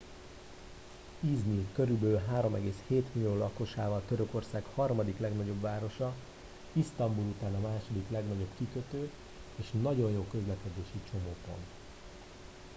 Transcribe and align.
i̇zmir 1.23 1.65
körülbelül 1.75 2.19
3,7 2.33 3.03
millió 3.13 3.37
lakosával 3.37 4.03
törökország 4.07 4.65
harmadik 4.75 5.19
legnagyobb 5.19 5.61
városa 5.61 6.13
isztambul 6.73 7.25
után 7.29 7.55
a 7.55 7.67
második 7.69 8.09
legnagyobb 8.09 8.49
kikötő 8.57 9.11
és 9.55 9.67
nagyon 9.81 10.11
jó 10.11 10.23
közlekedési 10.31 11.01
csomópont 11.11 11.65